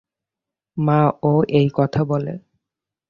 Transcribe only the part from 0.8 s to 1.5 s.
মা ও